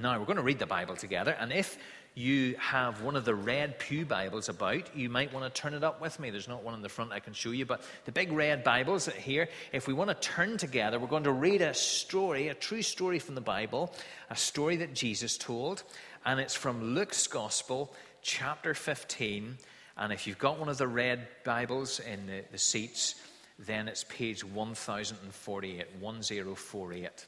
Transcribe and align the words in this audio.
Now, 0.00 0.16
we're 0.16 0.26
going 0.26 0.36
to 0.36 0.42
read 0.42 0.60
the 0.60 0.66
Bible 0.66 0.94
together, 0.94 1.32
and 1.32 1.52
if 1.52 1.76
you 2.14 2.54
have 2.60 3.02
one 3.02 3.16
of 3.16 3.24
the 3.24 3.34
red 3.34 3.80
Pew 3.80 4.06
Bibles 4.06 4.48
about, 4.48 4.96
you 4.96 5.08
might 5.08 5.34
want 5.34 5.52
to 5.52 5.60
turn 5.60 5.74
it 5.74 5.82
up 5.82 6.00
with 6.00 6.20
me. 6.20 6.30
There's 6.30 6.46
not 6.46 6.62
one 6.62 6.74
in 6.74 6.82
the 6.82 6.88
front 6.88 7.10
I 7.10 7.18
can 7.18 7.32
show 7.32 7.50
you, 7.50 7.66
but 7.66 7.82
the 8.04 8.12
big 8.12 8.30
red 8.30 8.62
Bibles 8.62 9.08
here, 9.08 9.48
if 9.72 9.88
we 9.88 9.94
want 9.94 10.10
to 10.10 10.14
turn 10.14 10.56
together, 10.56 11.00
we're 11.00 11.08
going 11.08 11.24
to 11.24 11.32
read 11.32 11.62
a 11.62 11.74
story, 11.74 12.46
a 12.46 12.54
true 12.54 12.82
story 12.82 13.18
from 13.18 13.34
the 13.34 13.40
Bible, 13.40 13.92
a 14.30 14.36
story 14.36 14.76
that 14.76 14.94
Jesus 14.94 15.36
told, 15.36 15.82
and 16.24 16.38
it's 16.38 16.54
from 16.54 16.94
Luke's 16.94 17.26
Gospel, 17.26 17.92
chapter 18.22 18.74
15. 18.74 19.58
And 19.96 20.12
if 20.12 20.28
you've 20.28 20.38
got 20.38 20.60
one 20.60 20.68
of 20.68 20.78
the 20.78 20.86
red 20.86 21.26
Bibles 21.42 21.98
in 21.98 22.24
the, 22.28 22.44
the 22.52 22.58
seats, 22.58 23.16
then 23.58 23.88
it's 23.88 24.04
page 24.04 24.44
1048, 24.44 25.86
1048. 25.98 27.26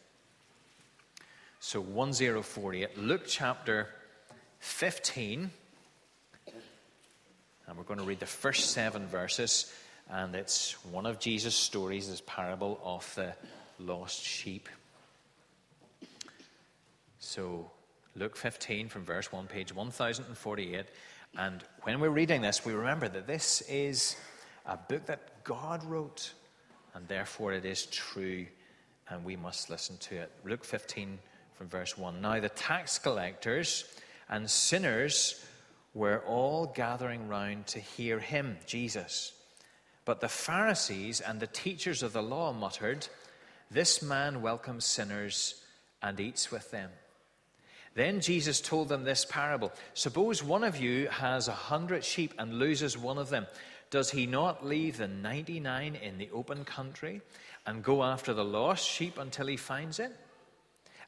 So 1.62 1.82
1048, 1.82 2.96
Luke 2.96 3.24
chapter 3.26 3.86
15. 4.60 5.50
And 7.66 7.76
we're 7.76 7.84
going 7.84 8.00
to 8.00 8.06
read 8.06 8.18
the 8.18 8.24
first 8.24 8.70
seven 8.70 9.06
verses. 9.06 9.70
And 10.08 10.34
it's 10.34 10.72
one 10.86 11.04
of 11.04 11.18
Jesus' 11.20 11.54
stories, 11.54 12.08
this 12.08 12.22
parable 12.26 12.80
of 12.82 13.14
the 13.14 13.34
lost 13.78 14.22
sheep. 14.22 14.70
So, 17.18 17.70
Luke 18.16 18.36
15 18.36 18.88
from 18.88 19.04
verse 19.04 19.30
1, 19.30 19.46
page 19.46 19.74
1048. 19.74 20.86
And 21.36 21.62
when 21.82 22.00
we're 22.00 22.08
reading 22.08 22.40
this, 22.40 22.64
we 22.64 22.72
remember 22.72 23.06
that 23.06 23.26
this 23.26 23.60
is 23.68 24.16
a 24.64 24.78
book 24.78 25.04
that 25.06 25.44
God 25.44 25.84
wrote, 25.84 26.32
and 26.94 27.06
therefore 27.06 27.52
it 27.52 27.66
is 27.66 27.84
true, 27.84 28.46
and 29.10 29.26
we 29.26 29.36
must 29.36 29.68
listen 29.68 29.98
to 29.98 30.16
it. 30.16 30.32
Luke 30.42 30.64
15 30.64 31.18
from 31.60 31.68
verse 31.68 31.98
1. 31.98 32.22
Now, 32.22 32.40
the 32.40 32.48
tax 32.48 32.98
collectors 32.98 33.84
and 34.30 34.48
sinners 34.48 35.44
were 35.92 36.20
all 36.26 36.64
gathering 36.64 37.28
round 37.28 37.66
to 37.66 37.78
hear 37.78 38.18
him, 38.18 38.56
Jesus. 38.64 39.34
But 40.06 40.22
the 40.22 40.28
Pharisees 40.30 41.20
and 41.20 41.38
the 41.38 41.46
teachers 41.46 42.02
of 42.02 42.14
the 42.14 42.22
law 42.22 42.54
muttered, 42.54 43.06
This 43.70 44.00
man 44.00 44.40
welcomes 44.40 44.86
sinners 44.86 45.62
and 46.00 46.18
eats 46.18 46.50
with 46.50 46.70
them. 46.70 46.88
Then 47.94 48.22
Jesus 48.22 48.62
told 48.62 48.88
them 48.88 49.04
this 49.04 49.26
parable 49.26 49.70
Suppose 49.92 50.42
one 50.42 50.64
of 50.64 50.78
you 50.78 51.08
has 51.08 51.46
a 51.46 51.52
hundred 51.52 52.06
sheep 52.06 52.32
and 52.38 52.54
loses 52.54 52.96
one 52.96 53.18
of 53.18 53.28
them. 53.28 53.46
Does 53.90 54.10
he 54.10 54.24
not 54.24 54.64
leave 54.64 54.96
the 54.96 55.08
99 55.08 55.94
in 55.94 56.16
the 56.16 56.30
open 56.32 56.64
country 56.64 57.20
and 57.66 57.84
go 57.84 58.02
after 58.02 58.32
the 58.32 58.46
lost 58.46 58.88
sheep 58.88 59.18
until 59.18 59.46
he 59.46 59.58
finds 59.58 59.98
it? 59.98 60.16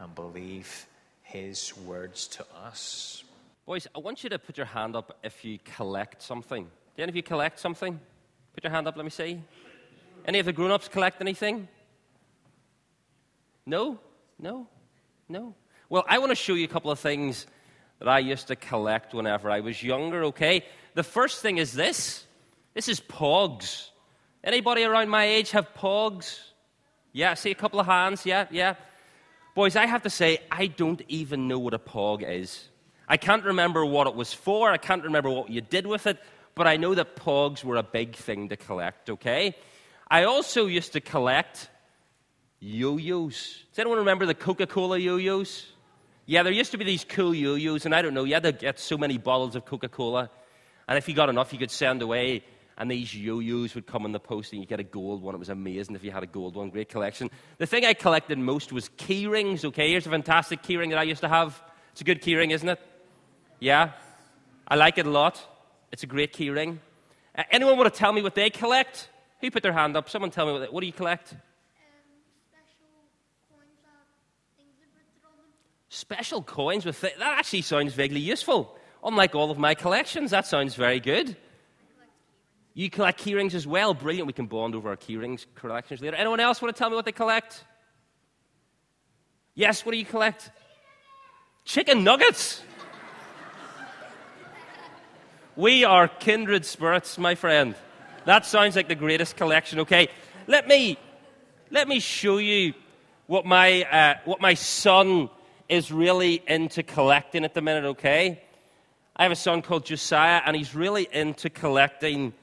and 0.00 0.14
believe 0.14 0.86
his 1.22 1.76
words 1.78 2.28
to 2.28 2.44
us. 2.64 3.24
Boys, 3.66 3.86
I 3.94 3.98
want 3.98 4.22
you 4.22 4.30
to 4.30 4.38
put 4.38 4.56
your 4.56 4.66
hand 4.66 4.94
up 4.94 5.18
if 5.24 5.44
you 5.44 5.58
collect 5.76 6.22
something. 6.22 6.64
Do 6.96 7.02
any 7.02 7.10
of 7.10 7.16
you 7.16 7.22
collect 7.22 7.58
something? 7.58 7.98
Put 8.54 8.64
your 8.64 8.72
hand 8.72 8.86
up, 8.86 8.96
let 8.96 9.04
me 9.04 9.10
see. 9.10 9.40
Any 10.24 10.38
of 10.38 10.46
the 10.46 10.52
grown 10.52 10.70
ups 10.70 10.88
collect 10.88 11.20
anything? 11.20 11.68
No? 13.66 13.98
No? 14.38 14.68
No? 15.28 15.54
Well, 15.88 16.04
I 16.08 16.18
want 16.18 16.30
to 16.30 16.36
show 16.36 16.54
you 16.54 16.64
a 16.64 16.68
couple 16.68 16.90
of 16.90 16.98
things 16.98 17.46
that 17.98 18.08
I 18.08 18.20
used 18.20 18.48
to 18.48 18.56
collect 18.56 19.14
whenever 19.14 19.50
I 19.50 19.60
was 19.60 19.82
younger, 19.82 20.24
okay? 20.24 20.64
The 20.94 21.02
first 21.02 21.42
thing 21.42 21.58
is 21.58 21.72
this 21.72 22.24
this 22.74 22.88
is 22.88 23.00
pogs. 23.00 23.88
Anybody 24.44 24.84
around 24.84 25.08
my 25.08 25.24
age 25.24 25.50
have 25.52 25.72
pogs? 25.74 26.38
Yeah, 27.12 27.34
see 27.34 27.50
a 27.50 27.54
couple 27.54 27.80
of 27.80 27.86
hands, 27.86 28.26
yeah, 28.26 28.46
yeah. 28.50 28.74
Boys, 29.56 29.74
I 29.74 29.86
have 29.86 30.02
to 30.02 30.10
say, 30.10 30.40
I 30.52 30.66
don't 30.66 31.00
even 31.08 31.48
know 31.48 31.58
what 31.58 31.72
a 31.72 31.78
pog 31.78 32.22
is. 32.22 32.68
I 33.08 33.16
can't 33.16 33.42
remember 33.42 33.86
what 33.86 34.06
it 34.06 34.14
was 34.14 34.34
for, 34.34 34.70
I 34.70 34.76
can't 34.76 35.04
remember 35.04 35.30
what 35.30 35.48
you 35.48 35.62
did 35.62 35.86
with 35.86 36.06
it, 36.06 36.18
but 36.54 36.66
I 36.66 36.76
know 36.76 36.94
that 36.94 37.16
pogs 37.16 37.64
were 37.64 37.76
a 37.76 37.82
big 37.82 38.16
thing 38.16 38.50
to 38.50 38.58
collect, 38.58 39.08
okay? 39.08 39.56
I 40.10 40.24
also 40.24 40.66
used 40.66 40.92
to 40.92 41.00
collect 41.00 41.70
yo 42.60 42.98
yo's. 42.98 43.64
Does 43.70 43.78
anyone 43.78 44.00
remember 44.00 44.26
the 44.26 44.34
Coca 44.34 44.66
Cola 44.66 44.98
yo 44.98 45.16
yo's? 45.16 45.64
Yeah, 46.26 46.42
there 46.42 46.52
used 46.52 46.72
to 46.72 46.76
be 46.76 46.84
these 46.84 47.06
cool 47.08 47.34
yo 47.34 47.54
yo's, 47.54 47.86
and 47.86 47.94
I 47.94 48.02
don't 48.02 48.12
know, 48.12 48.24
you 48.24 48.34
had 48.34 48.42
to 48.42 48.52
get 48.52 48.78
so 48.78 48.98
many 48.98 49.16
bottles 49.16 49.56
of 49.56 49.64
Coca 49.64 49.88
Cola, 49.88 50.28
and 50.86 50.98
if 50.98 51.08
you 51.08 51.14
got 51.14 51.30
enough, 51.30 51.54
you 51.54 51.58
could 51.58 51.70
send 51.70 52.02
away 52.02 52.44
and 52.78 52.90
these 52.90 53.14
yo-yos 53.14 53.74
would 53.74 53.86
come 53.86 54.04
in 54.04 54.12
the 54.12 54.20
post 54.20 54.52
and 54.52 54.60
you 54.60 54.66
get 54.66 54.80
a 54.80 54.84
gold 54.84 55.22
one. 55.22 55.34
It 55.34 55.38
was 55.38 55.48
amazing 55.48 55.94
if 55.96 56.04
you 56.04 56.10
had 56.10 56.22
a 56.22 56.26
gold 56.26 56.56
one. 56.56 56.68
Great 56.68 56.88
collection. 56.88 57.30
The 57.58 57.66
thing 57.66 57.86
I 57.86 57.94
collected 57.94 58.38
most 58.38 58.72
was 58.72 58.90
key 58.96 59.26
rings. 59.26 59.64
Okay, 59.64 59.90
here's 59.90 60.06
a 60.06 60.10
fantastic 60.10 60.62
key 60.62 60.76
ring 60.76 60.90
that 60.90 60.98
I 60.98 61.04
used 61.04 61.22
to 61.22 61.28
have. 61.28 61.62
It's 61.92 62.02
a 62.02 62.04
good 62.04 62.20
key 62.20 62.34
ring, 62.36 62.50
isn't 62.50 62.68
it? 62.68 62.78
Yeah, 63.60 63.92
I 64.68 64.74
like 64.74 64.98
it 64.98 65.06
a 65.06 65.10
lot. 65.10 65.42
It's 65.90 66.02
a 66.02 66.06
great 66.06 66.32
key 66.32 66.50
ring. 66.50 66.80
Uh, 67.34 67.44
anyone 67.50 67.78
want 67.78 67.92
to 67.92 67.98
tell 67.98 68.12
me 68.12 68.20
what 68.20 68.34
they 68.34 68.50
collect? 68.50 69.08
Who 69.40 69.50
put 69.50 69.62
their 69.62 69.72
hand 69.72 69.96
up? 69.96 70.10
Someone 70.10 70.30
tell 70.30 70.46
me 70.46 70.52
what, 70.52 70.58
they, 70.58 70.66
what 70.66 70.80
do 70.80 70.86
you 70.86 70.92
collect? 70.92 71.32
Um, 71.32 71.38
special 75.88 76.42
coins 76.42 76.84
with 76.84 77.00
th- 77.00 77.16
that 77.18 77.38
actually 77.38 77.62
sounds 77.62 77.94
vaguely 77.94 78.20
useful. 78.20 78.76
Unlike 79.02 79.34
all 79.34 79.50
of 79.50 79.58
my 79.58 79.74
collections, 79.74 80.32
that 80.32 80.46
sounds 80.46 80.74
very 80.74 81.00
good. 81.00 81.36
You 82.78 82.90
collect 82.90 83.24
keyrings 83.24 83.54
as 83.54 83.66
well. 83.66 83.94
Brilliant. 83.94 84.26
We 84.26 84.34
can 84.34 84.44
bond 84.44 84.74
over 84.74 84.90
our 84.90 84.98
keyrings 84.98 85.46
collections 85.54 86.02
later. 86.02 86.14
Anyone 86.14 86.40
else 86.40 86.60
want 86.60 86.76
to 86.76 86.78
tell 86.78 86.90
me 86.90 86.96
what 86.96 87.06
they 87.06 87.10
collect? 87.12 87.64
Yes, 89.54 89.86
what 89.86 89.92
do 89.92 89.98
you 89.98 90.04
collect? 90.04 90.50
Chicken 91.64 92.04
nuggets. 92.04 92.62
we 95.56 95.84
are 95.84 96.06
kindred 96.06 96.66
spirits, 96.66 97.16
my 97.16 97.34
friend. 97.34 97.74
That 98.26 98.44
sounds 98.44 98.76
like 98.76 98.88
the 98.88 98.94
greatest 98.94 99.36
collection. 99.36 99.80
Okay, 99.80 100.08
let 100.46 100.68
me 100.68 100.98
let 101.70 101.88
me 101.88 101.98
show 101.98 102.36
you 102.36 102.74
what 103.26 103.46
my 103.46 103.84
uh, 103.84 104.14
what 104.26 104.42
my 104.42 104.52
son 104.52 105.30
is 105.70 105.90
really 105.90 106.42
into 106.46 106.82
collecting 106.82 107.42
at 107.46 107.54
the 107.54 107.62
minute. 107.62 107.86
Okay, 107.86 108.42
I 109.16 109.22
have 109.22 109.32
a 109.32 109.36
son 109.36 109.62
called 109.62 109.86
Josiah, 109.86 110.42
and 110.44 110.54
he's 110.54 110.74
really 110.74 111.08
into 111.10 111.48
collecting 111.48 112.34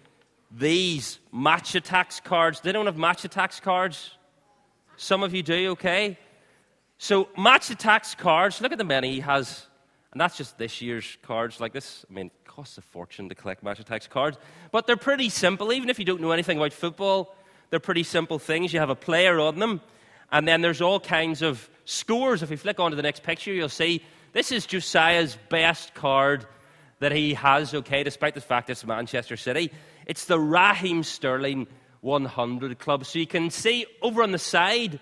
these 0.56 1.20
Match 1.32 1.74
Attax 1.74 2.24
cards. 2.24 2.62
They 2.62 2.72
don't 2.72 2.86
have 2.86 2.98
Match 2.98 3.24
Attax 3.24 3.62
cards. 3.62 4.12
Some 4.98 5.24
of 5.24 5.34
you 5.34 5.44
do, 5.44 5.72
okay? 5.72 6.18
So, 6.98 7.28
Match 7.38 7.70
Attax 7.70 8.16
cards, 8.18 8.62
look 8.62 8.72
at 8.72 8.78
the 8.78 8.84
many 8.84 9.14
he 9.14 9.20
has. 9.22 9.66
And 10.12 10.22
that's 10.22 10.38
just 10.38 10.60
this 10.60 10.82
year's 10.82 11.18
cards 11.24 11.60
like 11.60 11.74
this. 11.74 12.06
I 12.10 12.14
mean, 12.14 12.28
it 12.28 12.48
costs 12.48 12.78
a 12.78 12.82
fortune 12.82 13.30
to 13.30 13.36
collect 13.36 13.64
Match 13.64 13.84
Attax 13.84 14.08
cards. 14.08 14.38
But 14.72 14.86
they're 14.86 14.96
pretty 14.96 15.30
simple. 15.30 15.74
Even 15.74 15.90
if 15.90 15.98
you 15.98 16.06
don't 16.06 16.22
know 16.22 16.32
anything 16.32 16.58
about 16.58 16.72
football, 16.72 17.36
they're 17.72 17.80
pretty 17.80 18.04
simple 18.04 18.38
things. 18.38 18.72
You 18.72 18.80
have 18.80 18.92
a 18.92 18.96
player 18.96 19.40
on 19.40 19.58
them, 19.58 19.82
and 20.32 20.48
then 20.48 20.62
there's 20.62 20.82
all 20.82 21.00
kinds 21.00 21.42
of 21.42 21.68
scores. 21.86 22.44
If 22.44 22.52
you 22.52 22.58
flick 22.58 22.80
on 22.80 22.92
to 22.92 22.96
the 22.96 23.02
next 23.02 23.24
picture, 23.24 23.52
you'll 23.52 23.70
see 23.70 24.04
this 24.34 24.52
is 24.52 24.68
Josiah's 24.68 25.36
best 25.50 25.96
card 25.96 26.46
that 27.00 27.12
he 27.12 27.34
has, 27.34 27.74
okay, 27.74 28.04
despite 28.04 28.36
the 28.36 28.42
fact 28.42 28.70
it's 28.70 28.86
Manchester 28.86 29.36
City. 29.36 29.72
It's 30.06 30.26
the 30.26 30.40
Raheem 30.40 31.04
Sterling 31.04 31.68
100 32.02 32.80
Club. 32.80 33.06
So 33.06 33.20
you 33.20 33.28
can 33.28 33.50
see 33.50 33.86
over 34.02 34.24
on 34.24 34.32
the 34.32 34.38
side, 34.38 35.00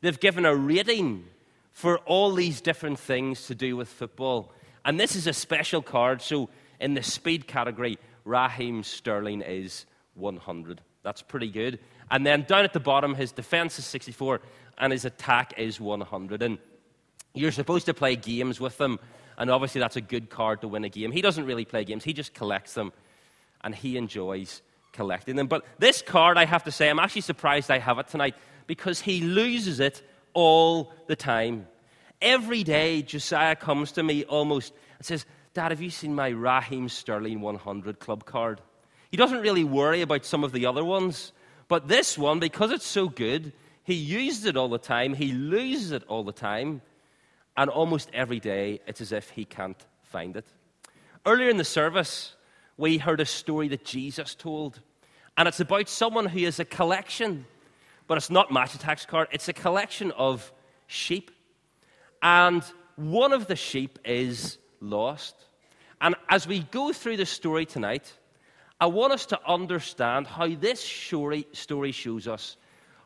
they've 0.00 0.18
given 0.18 0.44
a 0.44 0.54
rating 0.54 1.24
for 1.72 1.98
all 1.98 2.34
these 2.34 2.60
different 2.60 2.98
things 2.98 3.46
to 3.46 3.54
do 3.54 3.76
with 3.76 3.88
football. 3.88 4.52
And 4.84 4.98
this 4.98 5.14
is 5.14 5.26
a 5.26 5.32
special 5.32 5.82
card. 5.82 6.22
So 6.22 6.48
in 6.80 6.94
the 6.94 7.02
speed 7.02 7.46
category, 7.46 7.98
Raheem 8.24 8.82
Sterling 8.82 9.42
is 9.42 9.86
100. 10.14 10.80
That's 11.02 11.22
pretty 11.22 11.48
good. 11.48 11.78
And 12.10 12.26
then 12.26 12.42
down 12.42 12.64
at 12.64 12.72
the 12.72 12.80
bottom, 12.80 13.14
his 13.14 13.32
defense 13.32 13.78
is 13.78 13.86
64 13.86 14.40
and 14.78 14.92
his 14.92 15.04
attack 15.04 15.54
is 15.56 15.80
100. 15.80 16.42
And 16.42 16.58
you're 17.34 17.52
supposed 17.52 17.86
to 17.86 17.94
play 17.94 18.16
games 18.16 18.60
with 18.60 18.76
them. 18.78 18.98
And 19.38 19.50
obviously, 19.50 19.80
that's 19.80 19.96
a 19.96 20.02
good 20.02 20.28
card 20.28 20.60
to 20.62 20.68
win 20.68 20.84
a 20.84 20.88
game. 20.88 21.12
He 21.12 21.22
doesn't 21.22 21.46
really 21.46 21.64
play 21.64 21.84
games, 21.84 22.04
he 22.04 22.12
just 22.12 22.34
collects 22.34 22.74
them 22.74 22.92
and 23.62 23.74
he 23.74 23.96
enjoys 23.96 24.62
collecting 24.92 25.36
them. 25.36 25.46
But 25.46 25.64
this 25.78 26.02
card, 26.02 26.36
I 26.36 26.44
have 26.44 26.64
to 26.64 26.72
say, 26.72 26.88
I'm 26.88 26.98
actually 26.98 27.22
surprised 27.22 27.70
I 27.70 27.78
have 27.78 27.98
it 27.98 28.08
tonight 28.08 28.34
because 28.66 29.00
he 29.00 29.20
loses 29.20 29.80
it 29.80 30.02
all 30.34 30.92
the 31.06 31.16
time. 31.16 31.66
Every 32.20 32.62
day, 32.62 33.02
Josiah 33.02 33.56
comes 33.56 33.92
to 33.92 34.02
me 34.02 34.24
almost 34.24 34.72
and 34.98 35.06
says, 35.06 35.24
Dad, 35.54 35.70
have 35.70 35.80
you 35.80 35.90
seen 35.90 36.14
my 36.14 36.28
Raheem 36.28 36.88
Sterling 36.88 37.40
100 37.40 37.98
club 37.98 38.24
card? 38.24 38.60
He 39.10 39.16
doesn't 39.16 39.40
really 39.40 39.64
worry 39.64 40.02
about 40.02 40.24
some 40.24 40.44
of 40.44 40.52
the 40.52 40.66
other 40.66 40.84
ones, 40.84 41.32
but 41.66 41.88
this 41.88 42.16
one, 42.16 42.38
because 42.38 42.70
it's 42.70 42.86
so 42.86 43.08
good, 43.08 43.52
he 43.82 43.94
uses 43.94 44.44
it 44.44 44.56
all 44.56 44.68
the 44.68 44.78
time, 44.78 45.14
he 45.14 45.32
loses 45.32 45.90
it 45.90 46.04
all 46.06 46.22
the 46.22 46.32
time, 46.32 46.82
and 47.56 47.68
almost 47.68 48.10
every 48.12 48.38
day 48.38 48.80
it's 48.86 49.00
as 49.00 49.10
if 49.10 49.30
he 49.30 49.44
can't 49.44 49.84
find 50.04 50.36
it. 50.36 50.46
Earlier 51.26 51.48
in 51.48 51.56
the 51.56 51.64
service, 51.64 52.36
we 52.80 52.96
heard 52.96 53.20
a 53.20 53.26
story 53.26 53.68
that 53.68 53.84
Jesus 53.84 54.34
told, 54.34 54.80
and 55.36 55.46
it's 55.46 55.60
about 55.60 55.86
someone 55.90 56.24
who 56.24 56.46
has 56.46 56.58
a 56.58 56.64
collection, 56.64 57.44
but 58.06 58.16
it's 58.16 58.30
not 58.30 58.50
Match 58.50 58.72
Attax 58.72 59.06
card, 59.06 59.28
it's 59.32 59.48
a 59.48 59.52
collection 59.52 60.12
of 60.12 60.50
sheep. 60.86 61.30
And 62.22 62.64
one 62.96 63.34
of 63.34 63.46
the 63.46 63.54
sheep 63.54 63.98
is 64.06 64.56
lost. 64.80 65.34
And 66.00 66.14
as 66.30 66.48
we 66.48 66.60
go 66.60 66.90
through 66.94 67.18
the 67.18 67.26
story 67.26 67.66
tonight, 67.66 68.10
I 68.80 68.86
want 68.86 69.12
us 69.12 69.26
to 69.26 69.40
understand 69.46 70.26
how 70.26 70.48
this 70.48 70.80
story, 70.80 71.92
shows 71.92 72.26
us 72.26 72.56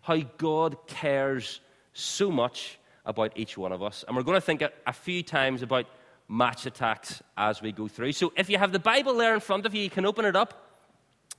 how 0.02 0.18
God 0.38 0.86
cares 0.86 1.60
so 1.94 2.30
much 2.30 2.78
about 3.04 3.32
each 3.34 3.58
one 3.58 3.72
of 3.72 3.82
us. 3.82 4.04
And 4.06 4.16
we're 4.16 4.22
going 4.22 4.36
to 4.36 4.40
think 4.40 4.62
a, 4.62 4.70
a 4.86 4.92
few 4.92 5.24
times 5.24 5.62
about 5.62 5.86
Match 6.28 6.64
Attax 6.64 7.20
as 7.36 7.60
we 7.60 7.72
go 7.72 7.88
through. 7.88 8.12
So 8.12 8.32
if 8.36 8.48
you 8.48 8.58
have 8.58 8.72
the 8.72 8.78
Bible 8.78 9.14
there 9.14 9.34
in 9.34 9.40
front 9.40 9.66
of 9.66 9.74
you, 9.74 9.82
you 9.82 9.90
can 9.90 10.06
open 10.06 10.24
it 10.24 10.36
up 10.36 10.70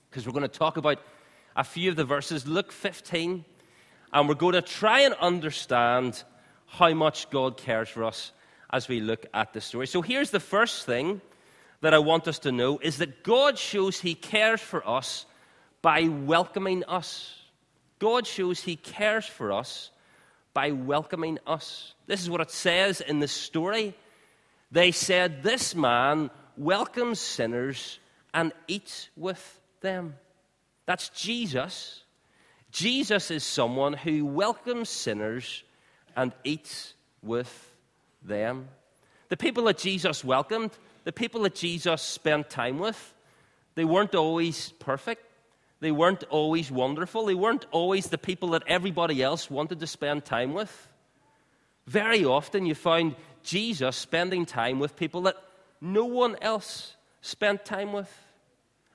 because 0.09 0.25
we're 0.25 0.33
going 0.33 0.43
to 0.43 0.47
talk 0.47 0.77
about 0.77 0.99
a 1.55 1.63
few 1.63 1.89
of 1.89 1.95
the 1.95 2.05
verses. 2.05 2.47
Luke 2.47 2.71
15. 2.71 3.45
And 4.13 4.29
we're 4.29 4.35
going 4.35 4.53
to 4.53 4.61
try 4.61 5.01
and 5.01 5.13
understand 5.15 6.23
how 6.67 6.93
much 6.93 7.29
God 7.29 7.57
cares 7.57 7.89
for 7.89 8.03
us 8.03 8.31
as 8.71 8.87
we 8.87 8.99
look 8.99 9.25
at 9.33 9.53
the 9.53 9.61
story. 9.61 9.87
So 9.87 10.01
here's 10.01 10.31
the 10.31 10.39
first 10.39 10.85
thing 10.85 11.21
that 11.81 11.93
I 11.93 11.99
want 11.99 12.27
us 12.27 12.39
to 12.39 12.51
know 12.51 12.79
is 12.79 12.97
that 12.97 13.23
God 13.23 13.57
shows 13.57 13.99
he 13.99 14.15
cares 14.15 14.61
for 14.61 14.87
us 14.87 15.25
by 15.81 16.03
welcoming 16.03 16.83
us. 16.85 17.35
God 17.99 18.25
shows 18.25 18.61
he 18.61 18.75
cares 18.75 19.25
for 19.25 19.51
us 19.51 19.91
by 20.53 20.71
welcoming 20.71 21.39
us. 21.45 21.93
This 22.07 22.21
is 22.21 22.29
what 22.29 22.41
it 22.41 22.51
says 22.51 23.01
in 23.01 23.19
the 23.19 23.27
story. 23.27 23.93
They 24.75 24.91
said, 24.91 25.41
This 25.41 25.73
man 25.73 26.29
welcomes 26.57 27.21
sinners 27.21 27.97
and 28.33 28.51
eats 28.67 29.07
with 29.15 29.61
them. 29.79 30.15
That's 30.85 31.07
Jesus. 31.07 32.03
Jesus 32.71 33.31
is 33.31 33.45
someone 33.45 33.93
who 33.93 34.25
welcomes 34.25 34.89
sinners 34.89 35.63
and 36.17 36.33
eats 36.43 36.93
with 37.23 37.73
them. 38.21 38.67
The 39.29 39.37
people 39.37 39.63
that 39.63 39.77
Jesus 39.77 40.25
welcomed, 40.25 40.71
the 41.05 41.13
people 41.13 41.43
that 41.43 41.55
Jesus 41.55 42.01
spent 42.01 42.49
time 42.49 42.77
with, 42.77 43.13
they 43.75 43.85
weren't 43.85 44.13
always 44.13 44.73
perfect. 44.79 45.23
They 45.79 45.91
weren't 45.91 46.25
always 46.25 46.69
wonderful. 46.69 47.27
They 47.27 47.33
weren't 47.33 47.65
always 47.71 48.07
the 48.07 48.17
people 48.17 48.49
that 48.49 48.63
everybody 48.67 49.23
else 49.23 49.49
wanted 49.49 49.79
to 49.79 49.87
spend 49.87 50.25
time 50.25 50.53
with. 50.53 50.89
Very 51.87 52.25
often 52.25 52.65
you 52.65 52.75
found 52.75 53.15
Jesus 53.45 53.95
spending 53.95 54.45
time 54.45 54.79
with 54.79 54.95
people 54.95 55.21
that 55.23 55.35
no 55.79 56.05
one 56.05 56.35
else 56.41 56.95
spent 57.21 57.63
time 57.63 57.93
with. 57.93 58.11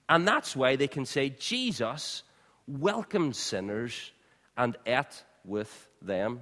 And 0.09 0.27
that's 0.27 0.57
why 0.57 0.77
they 0.77 0.89
can 0.89 1.07
say 1.07 1.31
Jesus 1.31 2.25
welcomed 2.67 3.37
sinners 3.37 4.13
and 4.57 4.77
ate 4.85 5.25
with 5.45 5.89
them. 6.03 6.41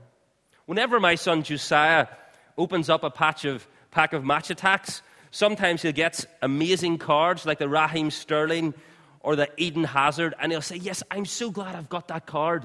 Whenever 0.67 0.99
my 0.99 1.15
son 1.15 1.43
Josiah 1.43 2.09
opens 2.57 2.91
up 2.91 3.05
a 3.05 3.11
patch 3.11 3.45
of, 3.45 3.67
pack 3.91 4.13
of 4.13 4.25
Match 4.25 4.49
Attax, 4.49 5.03
sometimes 5.31 5.83
he'll 5.83 5.93
get 5.93 6.25
amazing 6.43 6.99
cards 6.99 7.47
like 7.47 7.59
the 7.59 7.69
Raheem 7.69 8.11
Sterling 8.11 8.75
or 9.21 9.37
the 9.37 9.49
Eden 9.57 9.85
Hazard, 9.85 10.35
and 10.41 10.53
he'll 10.53 10.63
say, 10.63 10.77
Yes, 10.77 11.03
I'm 11.11 11.25
so 11.25 11.51
glad 11.51 11.75
I've 11.75 11.89
got 11.89 12.09
that 12.09 12.27
card. 12.27 12.65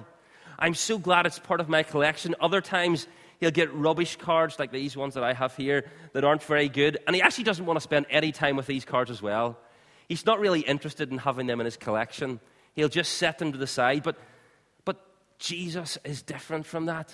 I'm 0.60 0.75
so 0.75 0.98
glad 0.98 1.25
it's 1.25 1.39
part 1.39 1.60
of 1.60 1.68
my 1.68 1.84
collection. 1.84 2.36
Other 2.39 2.62
times, 2.62 3.07
he'll 3.44 3.51
get 3.51 3.74
rubbish 3.74 4.16
cards 4.16 4.57
like 4.57 4.72
these 4.72 4.95
ones 4.95 5.16
that 5.16 5.24
I 5.24 5.34
have 5.34 5.54
here 5.57 5.86
that 6.13 6.24
aren't 6.24 6.44
very 6.44 6.69
good, 6.69 6.98
and 7.06 7.13
he 7.16 7.22
actually 7.22 7.44
doesn't 7.44 7.66
want 7.66 7.75
to 7.78 7.81
spend 7.81 8.06
any 8.10 8.31
time 8.31 8.56
with 8.56 8.68
these 8.68 8.86
cards 8.86 9.12
as 9.12 9.22
well. 9.22 9.57
He's 10.07 10.25
not 10.25 10.40
really 10.40 10.62
interested 10.62 11.12
in 11.12 11.18
having 11.18 11.48
them 11.48 11.60
in 11.60 11.66
his 11.66 11.75
collection. 11.75 12.40
He'll 12.74 12.88
just 12.88 13.13
set 13.13 13.40
them 13.40 13.51
to 13.51 13.57
the 13.57 13.68
side. 13.68 14.04
But, 14.04 14.18
but 14.86 15.06
Jesus 15.40 15.98
is 16.06 16.22
different 16.22 16.66
from 16.66 16.86
that. 16.86 17.13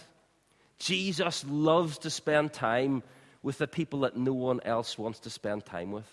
Jesus 0.77 1.43
loves 1.47 1.97
to 1.99 2.11
spend 2.11 2.53
time 2.53 3.01
with 3.41 3.57
the 3.57 3.67
people 3.67 4.01
that 4.01 4.15
no 4.15 4.33
one 4.33 4.59
else 4.63 4.97
wants 4.97 5.21
to 5.21 5.29
spend 5.29 5.65
time 5.65 5.91
with, 5.91 6.07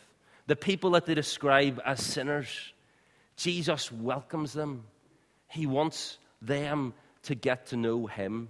the 0.46 0.56
people 0.56 0.90
that 0.92 1.04
they 1.04 1.14
describe 1.14 1.80
as 1.84 2.02
sinners. 2.02 2.72
Jesus 3.36 3.92
welcomes 3.92 4.54
them. 4.54 4.84
He 5.48 5.66
wants 5.66 6.18
them 6.40 6.94
to 7.24 7.34
get 7.34 7.66
to 7.66 7.76
know 7.76 8.06
Him. 8.06 8.48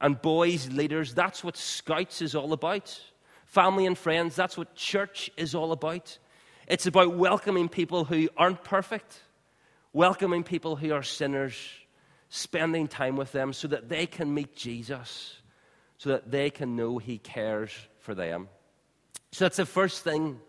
And 0.00 0.20
boys, 0.20 0.70
leaders, 0.70 1.14
that's 1.14 1.42
what 1.42 1.56
Scouts 1.56 2.20
is 2.20 2.34
all 2.34 2.52
about. 2.52 3.00
Family 3.46 3.86
and 3.86 3.96
friends, 3.96 4.34
that's 4.34 4.58
what 4.58 4.74
church 4.74 5.30
is 5.36 5.54
all 5.54 5.72
about. 5.72 6.18
It's 6.66 6.86
about 6.86 7.16
welcoming 7.16 7.68
people 7.68 8.04
who 8.04 8.28
aren't 8.36 8.64
perfect, 8.64 9.20
welcoming 9.92 10.42
people 10.42 10.76
who 10.76 10.92
are 10.92 11.02
sinners, 11.02 11.56
spending 12.28 12.88
time 12.88 13.16
with 13.16 13.32
them 13.32 13.52
so 13.52 13.68
that 13.68 13.88
they 13.88 14.06
can 14.06 14.34
meet 14.34 14.56
Jesus, 14.56 15.36
so 15.98 16.10
that 16.10 16.30
they 16.30 16.50
can 16.50 16.74
know 16.74 16.98
He 16.98 17.18
cares 17.18 17.70
for 18.00 18.14
them. 18.14 18.48
So 19.30 19.44
that's 19.44 19.58
the 19.58 19.66
first 19.66 20.02
thing. 20.02 20.40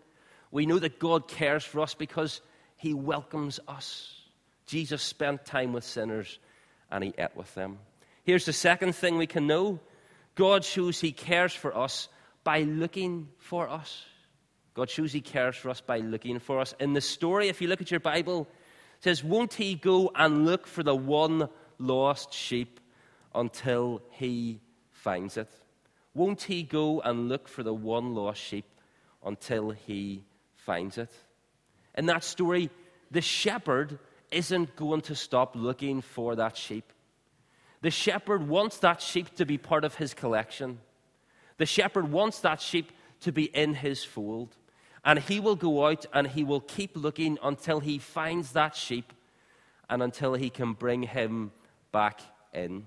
We 0.50 0.66
know 0.66 0.78
that 0.78 0.98
God 0.98 1.28
cares 1.28 1.64
for 1.64 1.80
us 1.80 1.94
because 1.94 2.40
He 2.76 2.94
welcomes 2.94 3.60
us. 3.68 4.20
Jesus 4.66 5.02
spent 5.02 5.44
time 5.44 5.72
with 5.72 5.84
sinners 5.84 6.38
and 6.90 7.04
He 7.04 7.12
ate 7.18 7.36
with 7.36 7.54
them. 7.54 7.78
Here's 8.26 8.44
the 8.44 8.52
second 8.52 8.96
thing 8.96 9.18
we 9.18 9.28
can 9.28 9.46
know 9.46 9.78
God 10.34 10.64
shows 10.64 11.00
He 11.00 11.12
cares 11.12 11.54
for 11.54 11.76
us 11.76 12.08
by 12.42 12.62
looking 12.62 13.28
for 13.38 13.68
us. 13.68 14.04
God 14.74 14.90
shows 14.90 15.12
He 15.12 15.20
cares 15.20 15.54
for 15.54 15.70
us 15.70 15.80
by 15.80 15.98
looking 15.98 16.40
for 16.40 16.58
us. 16.58 16.74
In 16.80 16.92
the 16.92 17.00
story, 17.00 17.48
if 17.48 17.62
you 17.62 17.68
look 17.68 17.80
at 17.80 17.92
your 17.92 18.00
Bible, 18.00 18.48
it 18.98 19.04
says, 19.04 19.22
Won't 19.22 19.54
He 19.54 19.76
go 19.76 20.10
and 20.12 20.44
look 20.44 20.66
for 20.66 20.82
the 20.82 20.94
one 20.94 21.48
lost 21.78 22.34
sheep 22.34 22.80
until 23.32 24.02
He 24.10 24.58
finds 24.90 25.36
it? 25.36 25.48
Won't 26.12 26.42
He 26.42 26.64
go 26.64 27.00
and 27.02 27.28
look 27.28 27.46
for 27.46 27.62
the 27.62 27.74
one 27.74 28.12
lost 28.12 28.40
sheep 28.42 28.66
until 29.24 29.70
He 29.70 30.24
finds 30.56 30.98
it? 30.98 31.12
In 31.94 32.06
that 32.06 32.24
story, 32.24 32.70
the 33.08 33.20
shepherd 33.20 34.00
isn't 34.32 34.74
going 34.74 35.02
to 35.02 35.14
stop 35.14 35.54
looking 35.54 36.00
for 36.00 36.34
that 36.34 36.56
sheep. 36.56 36.92
The 37.82 37.90
shepherd 37.90 38.48
wants 38.48 38.78
that 38.78 39.02
sheep 39.02 39.34
to 39.36 39.46
be 39.46 39.58
part 39.58 39.84
of 39.84 39.94
his 39.94 40.14
collection. 40.14 40.80
The 41.58 41.66
shepherd 41.66 42.10
wants 42.10 42.40
that 42.40 42.60
sheep 42.60 42.92
to 43.20 43.32
be 43.32 43.44
in 43.44 43.74
his 43.74 44.04
fold. 44.04 44.56
And 45.04 45.18
he 45.18 45.40
will 45.40 45.56
go 45.56 45.86
out 45.86 46.04
and 46.12 46.26
he 46.26 46.42
will 46.42 46.60
keep 46.60 46.96
looking 46.96 47.38
until 47.42 47.80
he 47.80 47.98
finds 47.98 48.52
that 48.52 48.74
sheep 48.74 49.12
and 49.88 50.02
until 50.02 50.34
he 50.34 50.50
can 50.50 50.72
bring 50.72 51.02
him 51.04 51.52
back 51.92 52.20
in. 52.52 52.86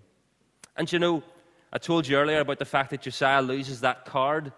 And 0.76 0.92
you 0.92 1.00
know, 1.00 1.24
I 1.72 1.78
told 1.78 2.08
you 2.08 2.18
earlier 2.18 2.40
about 2.40 2.60
the 2.60 2.66
fact 2.66 2.90
that 2.90 3.02
Josiah 3.02 3.42
loses 3.42 3.82
that 3.82 4.06
card. 4.06 4.52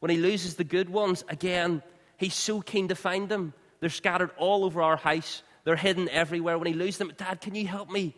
When 0.00 0.10
he 0.10 0.18
loses 0.18 0.56
the 0.56 0.64
good 0.64 0.90
ones, 0.90 1.24
again, 1.28 1.82
he's 2.16 2.34
so 2.34 2.60
keen 2.60 2.88
to 2.88 2.94
find 2.94 3.28
them. 3.28 3.54
They're 3.80 3.88
scattered 3.88 4.30
all 4.36 4.64
over 4.64 4.82
our 4.82 4.96
house, 4.96 5.42
they're 5.64 5.76
hidden 5.76 6.08
everywhere. 6.08 6.58
When 6.58 6.66
he 6.66 6.74
loses 6.74 6.98
them, 6.98 7.12
Dad, 7.16 7.40
can 7.40 7.54
you 7.54 7.66
help 7.66 7.90
me? 7.90 8.14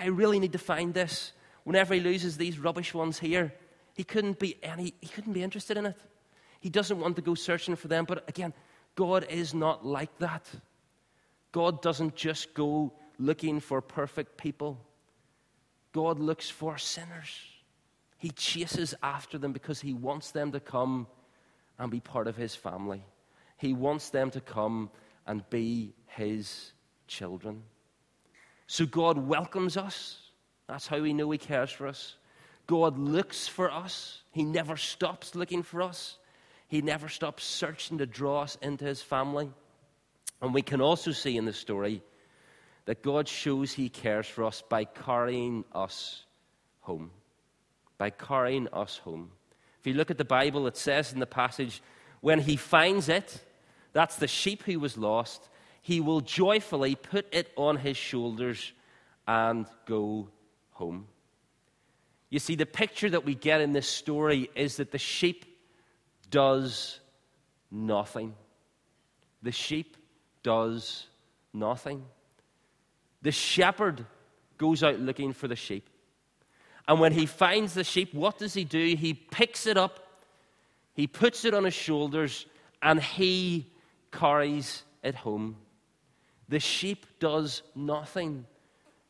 I 0.00 0.06
really 0.06 0.40
need 0.40 0.52
to 0.52 0.58
find 0.58 0.94
this. 0.94 1.32
Whenever 1.64 1.94
he 1.94 2.00
loses 2.00 2.38
these 2.38 2.58
rubbish 2.58 2.94
ones 2.94 3.18
here, 3.18 3.52
he 3.94 4.02
couldn't 4.02 4.38
be 4.38 4.56
any, 4.62 4.94
he 5.00 5.08
couldn't 5.08 5.34
be 5.34 5.42
interested 5.42 5.76
in 5.76 5.84
it. 5.84 6.00
He 6.58 6.70
doesn't 6.70 6.98
want 6.98 7.16
to 7.16 7.22
go 7.22 7.34
searching 7.34 7.76
for 7.76 7.88
them. 7.88 8.06
But 8.06 8.26
again, 8.26 8.54
God 8.96 9.26
is 9.28 9.52
not 9.52 9.84
like 9.84 10.16
that. 10.18 10.48
God 11.52 11.82
doesn't 11.82 12.16
just 12.16 12.54
go 12.54 12.92
looking 13.18 13.60
for 13.60 13.82
perfect 13.82 14.38
people, 14.38 14.80
God 15.92 16.18
looks 16.18 16.48
for 16.48 16.78
sinners. 16.78 17.38
He 18.16 18.30
chases 18.30 18.94
after 19.02 19.38
them 19.38 19.52
because 19.52 19.80
he 19.80 19.94
wants 19.94 20.30
them 20.30 20.52
to 20.52 20.60
come 20.60 21.06
and 21.78 21.90
be 21.90 22.00
part 22.00 22.28
of 22.28 22.36
his 22.36 22.54
family. 22.54 23.02
He 23.56 23.72
wants 23.72 24.10
them 24.10 24.30
to 24.32 24.40
come 24.40 24.90
and 25.26 25.48
be 25.48 25.94
his 26.06 26.72
children. 27.06 27.62
So 28.70 28.86
God 28.86 29.18
welcomes 29.18 29.76
us. 29.76 30.16
That's 30.68 30.86
how 30.86 31.00
we 31.00 31.12
know 31.12 31.28
he 31.32 31.38
cares 31.38 31.72
for 31.72 31.88
us. 31.88 32.14
God 32.68 32.96
looks 32.96 33.48
for 33.48 33.68
us. 33.68 34.22
He 34.30 34.44
never 34.44 34.76
stops 34.76 35.34
looking 35.34 35.64
for 35.64 35.82
us. 35.82 36.18
He 36.68 36.80
never 36.80 37.08
stops 37.08 37.42
searching 37.42 37.98
to 37.98 38.06
draw 38.06 38.42
us 38.42 38.56
into 38.62 38.84
his 38.84 39.02
family. 39.02 39.50
And 40.40 40.54
we 40.54 40.62
can 40.62 40.80
also 40.80 41.10
see 41.10 41.36
in 41.36 41.46
the 41.46 41.52
story 41.52 42.00
that 42.84 43.02
God 43.02 43.26
shows 43.26 43.72
he 43.72 43.88
cares 43.88 44.28
for 44.28 44.44
us 44.44 44.62
by 44.62 44.84
carrying 44.84 45.64
us 45.72 46.22
home. 46.82 47.10
By 47.98 48.10
carrying 48.10 48.68
us 48.68 48.98
home. 48.98 49.32
If 49.80 49.88
you 49.88 49.94
look 49.94 50.12
at 50.12 50.18
the 50.18 50.24
Bible, 50.24 50.68
it 50.68 50.76
says 50.76 51.12
in 51.12 51.18
the 51.18 51.26
passage, 51.26 51.82
when 52.20 52.38
he 52.38 52.54
finds 52.54 53.08
it, 53.08 53.44
that's 53.92 54.14
the 54.14 54.28
sheep 54.28 54.62
who 54.62 54.78
was 54.78 54.96
lost, 54.96 55.48
he 55.82 56.00
will 56.00 56.20
joyfully 56.20 56.94
put 56.94 57.26
it 57.32 57.50
on 57.56 57.76
his 57.76 57.96
shoulders 57.96 58.72
and 59.26 59.66
go 59.86 60.28
home. 60.72 61.06
You 62.28 62.38
see, 62.38 62.54
the 62.54 62.66
picture 62.66 63.10
that 63.10 63.24
we 63.24 63.34
get 63.34 63.60
in 63.60 63.72
this 63.72 63.88
story 63.88 64.50
is 64.54 64.76
that 64.76 64.92
the 64.92 64.98
sheep 64.98 65.44
does 66.30 67.00
nothing. 67.70 68.34
The 69.42 69.52
sheep 69.52 69.96
does 70.42 71.06
nothing. 71.52 72.04
The 73.22 73.32
shepherd 73.32 74.06
goes 74.58 74.82
out 74.82 75.00
looking 75.00 75.32
for 75.32 75.48
the 75.48 75.56
sheep. 75.56 75.88
And 76.86 77.00
when 77.00 77.12
he 77.12 77.26
finds 77.26 77.74
the 77.74 77.84
sheep, 77.84 78.14
what 78.14 78.38
does 78.38 78.54
he 78.54 78.64
do? 78.64 78.96
He 78.96 79.14
picks 79.14 79.66
it 79.66 79.76
up, 79.76 80.00
he 80.94 81.06
puts 81.06 81.44
it 81.44 81.54
on 81.54 81.64
his 81.64 81.74
shoulders, 81.74 82.46
and 82.82 83.00
he 83.00 83.70
carries 84.12 84.82
it 85.02 85.14
home. 85.14 85.56
The 86.50 86.58
sheep 86.58 87.06
does 87.20 87.62
nothing, 87.76 88.44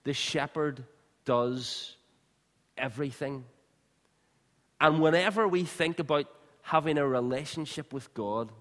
the 0.04 0.12
shepherd 0.12 0.84
does 1.24 1.96
everything. 2.76 3.44
And 4.78 5.00
whenever 5.00 5.48
we 5.48 5.64
think 5.64 5.98
about 5.98 6.26
having 6.60 6.98
a 6.98 7.06
relationship 7.06 7.94
with 7.94 8.12
God, 8.12 8.52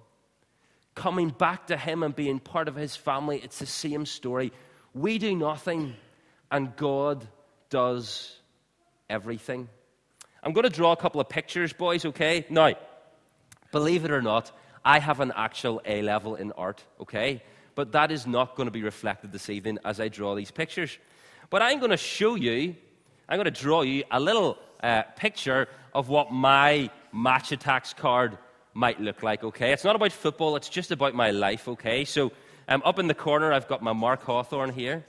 coming 0.95 1.27
back 1.27 1.67
to 1.67 1.75
Him 1.75 2.03
and 2.03 2.15
being 2.15 2.39
part 2.39 2.69
of 2.69 2.75
His 2.75 2.95
family, 2.95 3.41
it's 3.43 3.59
the 3.59 3.65
same 3.65 4.05
story. 4.05 4.53
We 4.93 5.17
do 5.17 5.35
nothing, 5.35 5.95
and 6.49 6.73
God 6.77 7.27
does 7.69 8.33
everything. 9.09 9.67
I'm 10.41 10.53
going 10.53 10.63
to 10.63 10.69
draw 10.69 10.93
a 10.93 10.97
couple 10.97 11.19
of 11.19 11.27
pictures, 11.27 11.73
boys, 11.73 12.05
okay? 12.05 12.45
Now, 12.49 12.75
believe 13.73 14.05
it 14.05 14.11
or 14.11 14.21
not, 14.21 14.53
I 14.85 14.99
have 14.99 15.19
an 15.19 15.33
actual 15.35 15.81
A 15.83 16.01
level 16.01 16.35
in 16.35 16.53
art, 16.53 16.81
okay? 17.01 17.43
But 17.79 17.93
that 17.93 18.11
is 18.11 18.27
not 18.27 18.57
going 18.57 18.67
to 18.67 18.71
be 18.71 18.83
reflected 18.83 19.31
this 19.31 19.49
evening 19.49 19.79
as 19.85 20.01
I 20.01 20.09
draw 20.09 20.35
these 20.35 20.51
pictures. 20.51 20.97
But 21.49 21.61
I'm 21.61 21.79
going 21.79 21.91
to 21.91 21.95
show 21.95 22.35
you, 22.35 22.75
I'm 23.29 23.37
going 23.37 23.45
to 23.45 23.51
draw 23.51 23.83
you 23.83 24.03
a 24.11 24.19
little 24.19 24.57
uh, 24.83 25.03
picture 25.15 25.69
of 25.93 26.09
what 26.09 26.29
my 26.29 26.89
Match 27.13 27.51
Attax 27.51 27.95
card 27.95 28.37
might 28.73 28.99
look 28.99 29.23
like, 29.23 29.45
okay? 29.45 29.71
It's 29.71 29.85
not 29.85 29.95
about 29.95 30.11
football, 30.11 30.57
it's 30.57 30.67
just 30.67 30.91
about 30.91 31.15
my 31.15 31.31
life, 31.31 31.69
okay? 31.69 32.03
So 32.03 32.33
um, 32.67 32.81
up 32.83 32.99
in 32.99 33.07
the 33.07 33.13
corner, 33.13 33.53
I've 33.53 33.69
got 33.69 33.81
my 33.81 33.93
Mark 33.93 34.23
Hawthorne 34.23 34.73
here, 34.73 35.05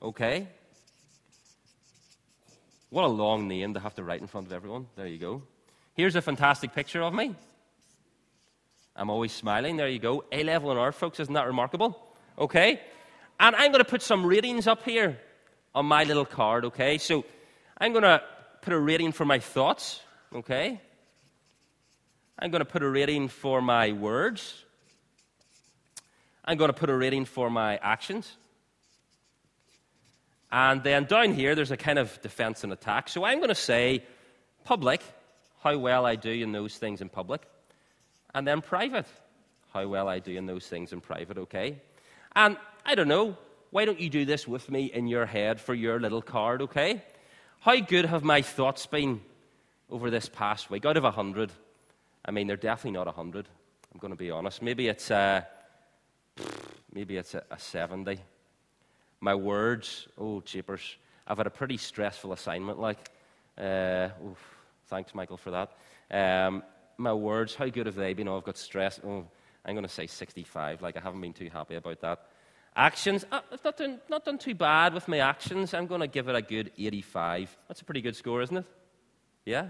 okay? 0.00 0.46
What 2.90 3.02
a 3.02 3.08
long 3.08 3.48
name 3.48 3.74
to 3.74 3.80
have 3.80 3.96
to 3.96 4.04
write 4.04 4.20
in 4.20 4.28
front 4.28 4.46
of 4.46 4.52
everyone. 4.52 4.86
There 4.94 5.08
you 5.08 5.18
go. 5.18 5.42
Here's 5.94 6.14
a 6.14 6.22
fantastic 6.22 6.72
picture 6.72 7.02
of 7.02 7.12
me. 7.12 7.34
I'm 8.94 9.10
always 9.10 9.32
smiling. 9.32 9.76
There 9.76 9.88
you 9.88 9.98
go. 9.98 10.22
A 10.30 10.44
level 10.44 10.70
in 10.70 10.78
art, 10.78 10.94
folks. 10.94 11.18
Isn't 11.18 11.34
that 11.34 11.48
remarkable? 11.48 12.10
Okay? 12.38 12.80
And 13.38 13.56
I'm 13.56 13.72
going 13.72 13.84
to 13.84 13.90
put 13.90 14.02
some 14.02 14.24
ratings 14.24 14.66
up 14.66 14.82
here 14.84 15.18
on 15.74 15.86
my 15.86 16.04
little 16.04 16.24
card, 16.24 16.64
okay? 16.66 16.98
So 16.98 17.24
I'm 17.78 17.92
going 17.92 18.04
to 18.04 18.22
put 18.60 18.72
a 18.72 18.78
rating 18.78 19.12
for 19.12 19.24
my 19.24 19.38
thoughts, 19.38 20.00
okay? 20.34 20.80
I'm 22.38 22.50
going 22.50 22.60
to 22.60 22.64
put 22.64 22.82
a 22.82 22.88
rating 22.88 23.28
for 23.28 23.60
my 23.60 23.92
words. 23.92 24.64
I'm 26.44 26.56
going 26.58 26.68
to 26.68 26.78
put 26.78 26.90
a 26.90 26.96
rating 26.96 27.24
for 27.24 27.50
my 27.50 27.76
actions. 27.78 28.36
And 30.50 30.82
then 30.82 31.04
down 31.04 31.32
here, 31.32 31.54
there's 31.54 31.70
a 31.70 31.76
kind 31.76 31.98
of 31.98 32.20
defense 32.20 32.62
and 32.62 32.72
attack. 32.72 33.08
So 33.08 33.24
I'm 33.24 33.38
going 33.38 33.48
to 33.48 33.54
say 33.54 34.04
public, 34.64 35.02
how 35.62 35.78
well 35.78 36.04
I 36.04 36.16
do 36.16 36.30
in 36.30 36.52
those 36.52 36.76
things 36.76 37.00
in 37.00 37.08
public. 37.08 37.42
And 38.34 38.46
then 38.46 38.60
private, 38.60 39.06
how 39.72 39.86
well 39.88 40.08
I 40.08 40.18
do 40.18 40.36
in 40.36 40.46
those 40.46 40.66
things 40.66 40.92
in 40.92 41.00
private, 41.00 41.38
okay? 41.38 41.76
And 42.34 42.56
I 42.84 42.94
don't 42.94 43.08
know, 43.08 43.36
why 43.70 43.84
don't 43.84 44.00
you 44.00 44.08
do 44.08 44.24
this 44.24 44.48
with 44.48 44.70
me 44.70 44.86
in 44.86 45.06
your 45.06 45.26
head 45.26 45.60
for 45.60 45.74
your 45.74 46.00
little 46.00 46.22
card, 46.22 46.62
okay? 46.62 47.02
How 47.60 47.78
good 47.80 48.06
have 48.06 48.24
my 48.24 48.42
thoughts 48.42 48.86
been 48.86 49.20
over 49.90 50.10
this 50.10 50.28
past 50.28 50.70
week? 50.70 50.84
Out 50.86 50.96
of 50.96 51.04
100, 51.04 51.52
I 52.24 52.30
mean, 52.30 52.46
they're 52.46 52.56
definitely 52.56 52.92
not 52.92 53.06
100. 53.06 53.48
I'm 53.92 54.00
going 54.00 54.12
to 54.12 54.16
be 54.16 54.30
honest. 54.30 54.62
Maybe 54.62 54.88
it's 54.88 55.10
a, 55.10 55.46
maybe 56.92 57.16
it's 57.16 57.34
a, 57.34 57.44
a 57.50 57.58
70. 57.58 58.18
My 59.20 59.34
words, 59.34 60.08
oh, 60.18 60.40
jeepers. 60.40 60.96
I've 61.26 61.36
had 61.36 61.46
a 61.46 61.50
pretty 61.50 61.76
stressful 61.76 62.32
assignment, 62.32 62.80
like. 62.80 63.10
Uh, 63.58 64.08
oof, 64.26 64.38
thanks, 64.86 65.14
Michael, 65.14 65.36
for 65.36 65.50
that. 65.50 65.72
Um, 66.10 66.62
my 66.96 67.12
words, 67.12 67.54
how 67.54 67.68
good 67.68 67.86
have 67.86 67.94
they 67.94 68.14
been? 68.14 68.28
Oh, 68.28 68.38
I've 68.38 68.44
got 68.44 68.56
stress. 68.56 68.98
Oh, 69.04 69.26
I'm 69.64 69.74
going 69.74 69.86
to 69.86 69.92
say 69.92 70.06
65. 70.06 70.82
Like, 70.82 70.96
I 70.96 71.00
haven't 71.00 71.20
been 71.20 71.32
too 71.32 71.50
happy 71.52 71.76
about 71.76 72.00
that. 72.00 72.26
Actions, 72.74 73.24
uh, 73.30 73.40
I've 73.52 73.64
not 73.64 73.76
done, 73.76 74.00
not 74.08 74.24
done 74.24 74.38
too 74.38 74.54
bad 74.54 74.94
with 74.94 75.06
my 75.06 75.18
actions. 75.18 75.74
I'm 75.74 75.86
going 75.86 76.00
to 76.00 76.06
give 76.06 76.28
it 76.28 76.34
a 76.34 76.42
good 76.42 76.72
85. 76.76 77.56
That's 77.68 77.82
a 77.82 77.84
pretty 77.84 78.00
good 78.00 78.16
score, 78.16 78.42
isn't 78.42 78.56
it? 78.56 78.64
Yeah? 79.44 79.66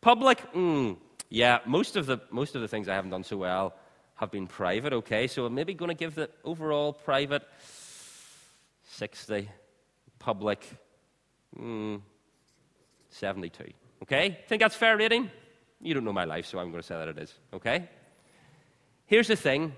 Public, 0.00 0.52
mm, 0.52 0.96
yeah, 1.28 1.58
most 1.66 1.96
of, 1.96 2.06
the, 2.06 2.18
most 2.30 2.54
of 2.54 2.62
the 2.62 2.68
things 2.68 2.88
I 2.88 2.94
haven't 2.94 3.10
done 3.10 3.24
so 3.24 3.36
well 3.36 3.74
have 4.16 4.30
been 4.30 4.46
private, 4.46 4.92
okay? 4.92 5.26
So 5.26 5.44
I'm 5.46 5.54
maybe 5.54 5.74
going 5.74 5.90
to 5.90 5.94
give 5.94 6.14
the 6.14 6.30
overall 6.44 6.92
private 6.92 7.42
60, 8.88 9.48
public 10.18 10.66
mm, 11.58 12.00
72. 13.10 13.64
Okay? 14.02 14.38
Think 14.48 14.62
that's 14.62 14.74
fair 14.74 14.96
rating? 14.96 15.30
You 15.80 15.94
don't 15.94 16.04
know 16.04 16.12
my 16.12 16.24
life, 16.24 16.46
so 16.46 16.58
I'm 16.58 16.70
going 16.70 16.82
to 16.82 16.86
say 16.86 16.96
that 16.96 17.08
it 17.08 17.18
is. 17.18 17.34
Okay? 17.52 17.88
Here's 19.10 19.26
the 19.26 19.34
thing 19.34 19.72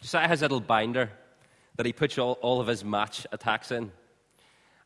Josiah 0.00 0.28
has 0.28 0.40
a 0.40 0.44
little 0.44 0.60
binder 0.60 1.10
that 1.74 1.84
he 1.84 1.92
puts 1.92 2.16
all, 2.16 2.38
all 2.42 2.60
of 2.60 2.68
his 2.68 2.84
Match 2.84 3.26
Attax 3.32 3.72
in. 3.72 3.90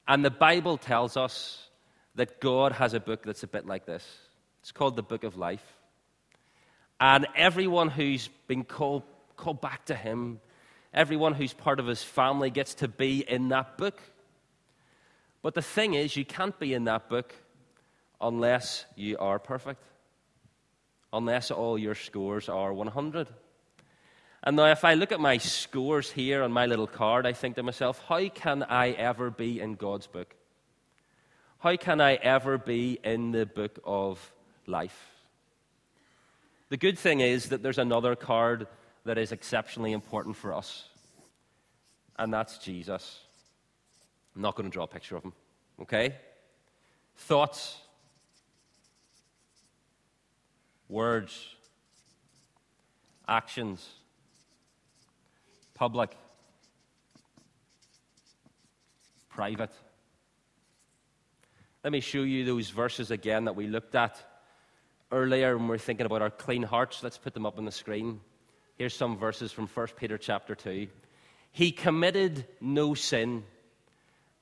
And 0.07 0.25
the 0.25 0.31
Bible 0.31 0.79
tells 0.79 1.19
us 1.19 1.69
that 2.15 2.41
God 2.41 2.73
has 2.73 2.95
a 2.95 3.01
book 3.01 3.23
that's 3.23 3.43
a 3.43 3.47
bit 3.47 3.67
like 3.67 3.85
this. 3.85 4.03
It's 4.63 4.73
called 4.73 4.97
the 4.97 5.03
Book 5.03 5.25
of 5.25 5.37
Life. 5.37 5.77
And 6.99 7.27
everyone 7.37 7.91
who's 7.91 8.31
been 8.47 8.65
called, 8.65 9.03
called 9.37 9.61
back 9.61 9.85
to 9.87 9.95
Him, 9.95 10.41
everyone 10.95 11.35
who's 11.35 11.53
part 11.53 11.81
of 11.81 11.87
His 11.87 12.03
family 12.03 12.49
gets 12.49 12.77
to 12.77 12.89
be 12.89 13.21
in 13.21 13.51
that 13.51 13.77
book. 13.77 14.01
But 15.43 15.53
the 15.53 15.61
thing 15.61 15.93
is, 15.93 16.17
you 16.17 16.25
can't 16.25 16.59
be 16.59 16.73
in 16.73 16.85
that 16.85 17.11
book 17.11 17.35
unless 18.23 18.87
you 18.97 19.19
are 19.19 19.39
perfect, 19.39 19.83
unless 21.13 21.51
all 21.51 21.79
your 21.79 21.95
scores 21.95 22.49
are 22.49 22.73
100. 22.73 23.29
And 24.43 24.57
now, 24.57 24.71
if 24.71 24.85
I 24.85 24.95
look 24.95 25.11
at 25.11 25.21
my 25.21 25.39
scores 25.39 26.13
here 26.13 26.43
on 26.43 26.53
my 26.53 26.67
little 26.67 26.87
card, 26.87 27.27
I 27.27 27.33
think 27.33 27.57
to 27.57 27.63
myself, 27.63 28.03
how 28.09 28.29
can 28.29 28.63
I 28.63 28.91
ever 28.91 29.31
be 29.31 29.61
in 29.61 29.75
God's 29.75 30.07
book? 30.07 30.35
How 31.59 31.77
can 31.77 32.01
I 32.01 32.15
ever 32.15 32.57
be 32.57 33.01
in 33.03 33.33
the 33.33 33.47
book 33.47 33.81
of 33.85 34.33
life? 34.67 35.11
The 36.69 36.77
good 36.77 36.99
thing 36.99 37.21
is 37.21 37.49
that 37.49 37.63
there's 37.63 37.79
another 37.79 38.15
card 38.15 38.69
that 39.05 39.19
is 39.19 39.33
exceptionally 39.33 39.93
important 39.93 40.37
for 40.37 40.55
us, 40.55 40.89
and 42.17 42.33
that's 42.33 42.59
Jesus. 42.59 43.21
I'm 44.37 44.43
not 44.43 44.55
going 44.55 44.71
to 44.71 44.73
draw 44.73 44.85
a 44.85 44.89
picture 44.89 45.17
of 45.17 45.25
him, 45.25 45.33
okay? 45.81 46.15
Thoughts, 47.17 47.77
words, 50.89 51.57
actions, 53.27 53.87
public, 55.75 56.17
private. 59.29 59.71
Let 61.85 61.93
me 61.93 62.01
show 62.01 62.23
you 62.23 62.45
those 62.45 62.71
verses 62.71 63.11
again 63.11 63.45
that 63.45 63.55
we 63.55 63.67
looked 63.67 63.95
at 63.95 64.21
earlier 65.13 65.57
when 65.57 65.69
we 65.69 65.77
are 65.77 65.79
thinking 65.79 66.07
about 66.07 66.23
our 66.23 66.31
clean 66.31 66.63
hearts. 66.63 67.03
Let's 67.03 67.19
put 67.19 67.35
them 67.35 67.47
up 67.47 67.59
on 67.59 67.65
the 67.65 67.73
screen. 67.73 68.21
Here's 68.77 68.95
some 68.95 69.17
verses 69.17 69.53
from 69.53 69.67
1 69.69 69.87
Peter 69.97 70.19
chapter 70.19 70.55
2. 70.55 70.89
He 71.53 71.73
committed 71.73 72.47
no 72.61 72.95
sin, 72.95 73.45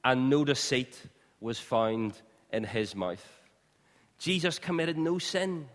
and 0.04 0.30
no 0.30 0.44
deceit 0.44 1.00
was 1.40 1.58
found 1.58 2.14
in 2.52 2.64
his 2.64 2.94
mouth. 2.94 3.24
Jesus 4.18 4.58
committed 4.58 4.96
no 4.96 5.18
sin. 5.18 5.68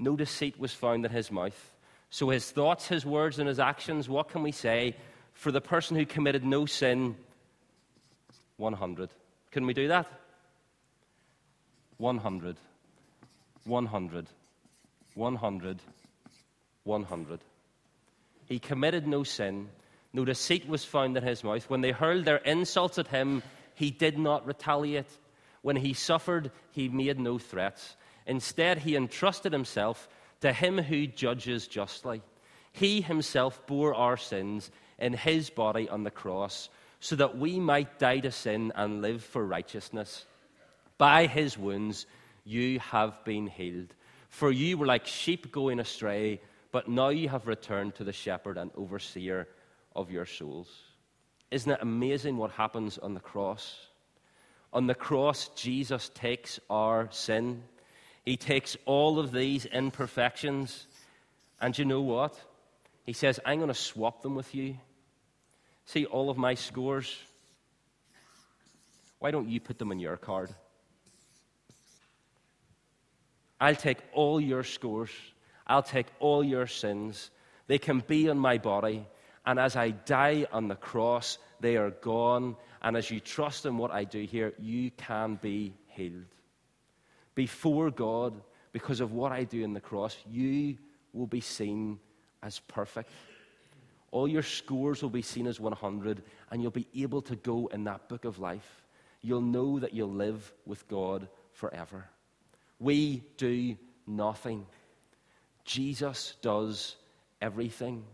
No 0.00 0.16
deceit 0.16 0.58
was 0.58 0.72
found 0.72 1.04
in 1.04 1.12
his 1.12 1.30
mouth. 1.30 1.72
So 2.08 2.30
his 2.30 2.50
thoughts, 2.50 2.88
his 2.88 3.04
words, 3.04 3.38
and 3.38 3.46
his 3.46 3.60
actions, 3.60 4.08
what 4.08 4.30
can 4.30 4.42
we 4.42 4.50
say? 4.50 4.96
For 5.34 5.52
the 5.52 5.60
person 5.60 5.96
who 5.96 6.06
committed 6.06 6.42
no 6.42 6.64
sin, 6.66 7.16
100. 8.56 9.10
Can 9.52 9.66
we 9.66 9.74
do 9.74 9.88
that? 9.88 10.06
100. 11.98 12.56
100. 13.64 14.26
100. 15.14 15.78
100. 16.84 17.40
He 18.46 18.58
committed 18.58 19.06
no 19.06 19.22
sin. 19.22 19.68
No 20.12 20.24
deceit 20.24 20.66
was 20.66 20.84
found 20.84 21.16
in 21.16 21.22
his 21.22 21.44
mouth. 21.44 21.68
When 21.68 21.82
they 21.82 21.92
hurled 21.92 22.24
their 22.24 22.38
insults 22.38 22.98
at 22.98 23.08
him, 23.08 23.42
he 23.74 23.90
did 23.90 24.18
not 24.18 24.46
retaliate. 24.46 25.10
When 25.62 25.76
he 25.76 25.92
suffered, 25.92 26.50
he 26.72 26.88
made 26.88 27.20
no 27.20 27.38
threats. 27.38 27.96
Instead, 28.30 28.78
he 28.78 28.94
entrusted 28.94 29.52
himself 29.52 30.08
to 30.40 30.52
him 30.52 30.78
who 30.78 31.08
judges 31.08 31.66
justly. 31.66 32.22
He 32.72 33.00
himself 33.00 33.66
bore 33.66 33.92
our 33.92 34.16
sins 34.16 34.70
in 35.00 35.14
his 35.14 35.50
body 35.50 35.88
on 35.88 36.04
the 36.04 36.12
cross, 36.12 36.68
so 37.00 37.16
that 37.16 37.36
we 37.36 37.58
might 37.58 37.98
die 37.98 38.20
to 38.20 38.30
sin 38.30 38.72
and 38.76 39.02
live 39.02 39.24
for 39.24 39.44
righteousness. 39.44 40.26
By 40.96 41.26
his 41.26 41.58
wounds 41.58 42.06
you 42.44 42.78
have 42.78 43.24
been 43.24 43.48
healed. 43.48 43.92
For 44.28 44.52
you 44.52 44.78
were 44.78 44.86
like 44.86 45.08
sheep 45.08 45.50
going 45.50 45.80
astray, 45.80 46.40
but 46.70 46.86
now 46.86 47.08
you 47.08 47.28
have 47.30 47.48
returned 47.48 47.96
to 47.96 48.04
the 48.04 48.12
shepherd 48.12 48.58
and 48.58 48.70
overseer 48.76 49.48
of 49.96 50.12
your 50.12 50.24
souls. 50.24 50.68
Isn't 51.50 51.72
it 51.72 51.82
amazing 51.82 52.36
what 52.36 52.52
happens 52.52 52.96
on 52.96 53.14
the 53.14 53.18
cross? 53.18 53.76
On 54.72 54.86
the 54.86 54.94
cross, 54.94 55.48
Jesus 55.56 56.12
takes 56.14 56.60
our 56.70 57.08
sin. 57.10 57.64
He 58.24 58.36
takes 58.36 58.76
all 58.84 59.18
of 59.18 59.32
these 59.32 59.64
imperfections. 59.66 60.86
And 61.60 61.76
you 61.76 61.84
know 61.84 62.02
what? 62.02 62.38
He 63.06 63.12
says, 63.12 63.40
I'm 63.44 63.58
going 63.58 63.68
to 63.68 63.74
swap 63.74 64.22
them 64.22 64.34
with 64.34 64.54
you. 64.54 64.76
See 65.86 66.04
all 66.04 66.30
of 66.30 66.36
my 66.36 66.54
scores? 66.54 67.16
Why 69.18 69.30
don't 69.30 69.48
you 69.48 69.60
put 69.60 69.78
them 69.78 69.90
on 69.90 69.98
your 69.98 70.16
card? 70.16 70.50
I'll 73.60 73.74
take 73.74 73.98
all 74.12 74.40
your 74.40 74.64
scores. 74.64 75.10
I'll 75.66 75.82
take 75.82 76.06
all 76.18 76.42
your 76.42 76.66
sins. 76.66 77.30
They 77.66 77.78
can 77.78 78.00
be 78.00 78.28
on 78.28 78.38
my 78.38 78.58
body. 78.58 79.06
And 79.44 79.58
as 79.58 79.76
I 79.76 79.90
die 79.90 80.46
on 80.52 80.68
the 80.68 80.76
cross, 80.76 81.38
they 81.60 81.76
are 81.76 81.90
gone. 81.90 82.56
And 82.82 82.96
as 82.96 83.10
you 83.10 83.20
trust 83.20 83.66
in 83.66 83.76
what 83.76 83.90
I 83.90 84.04
do 84.04 84.22
here, 84.24 84.54
you 84.58 84.90
can 84.90 85.36
be 85.36 85.74
healed. 85.88 86.24
Before 87.34 87.90
God, 87.90 88.40
because 88.72 89.00
of 89.00 89.12
what 89.12 89.32
I 89.32 89.44
do 89.44 89.62
in 89.62 89.74
the 89.74 89.80
cross, 89.80 90.16
you 90.28 90.76
will 91.12 91.26
be 91.26 91.40
seen 91.40 91.98
as 92.42 92.58
perfect. 92.60 93.10
All 94.10 94.26
your 94.26 94.42
scores 94.42 95.02
will 95.02 95.10
be 95.10 95.22
seen 95.22 95.46
as 95.46 95.60
100, 95.60 96.22
and 96.50 96.62
you'll 96.62 96.70
be 96.70 96.88
able 96.94 97.22
to 97.22 97.36
go 97.36 97.68
in 97.68 97.84
that 97.84 98.08
book 98.08 98.24
of 98.24 98.38
life. 98.38 98.82
You'll 99.22 99.40
know 99.40 99.78
that 99.78 99.94
you'll 99.94 100.12
live 100.12 100.52
with 100.66 100.88
God 100.88 101.28
forever. 101.52 102.06
We 102.78 103.22
do 103.36 103.76
nothing, 104.06 104.66
Jesus 105.64 106.34
does 106.42 106.96
everything. 107.40 108.04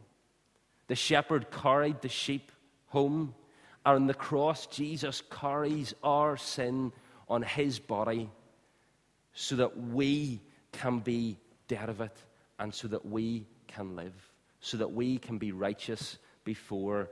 The 0.88 0.94
shepherd 0.94 1.50
carried 1.50 2.02
the 2.02 2.08
sheep 2.08 2.52
home. 2.88 3.34
and 3.84 3.96
On 3.96 4.06
the 4.06 4.14
cross, 4.14 4.66
Jesus 4.66 5.22
carries 5.30 5.94
our 6.02 6.36
sin 6.36 6.92
on 7.28 7.42
his 7.42 7.78
body 7.78 8.30
so 9.38 9.54
that 9.54 9.76
we 9.76 10.40
can 10.72 10.98
be 10.98 11.36
dead 11.68 11.90
of 11.90 12.00
it 12.00 12.16
and 12.58 12.74
so 12.74 12.88
that 12.88 13.04
we 13.04 13.46
can 13.68 13.94
live, 13.94 14.14
so 14.60 14.78
that 14.78 14.90
we 14.90 15.18
can 15.18 15.36
be 15.36 15.52
righteous 15.52 16.18
before 16.42 17.10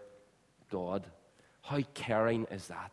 God. 0.71 1.07
How 1.61 1.81
caring 1.93 2.47
is 2.51 2.69
that? 2.69 2.91